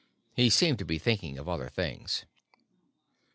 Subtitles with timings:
[0.35, 2.25] He seemed to be thinking of other things.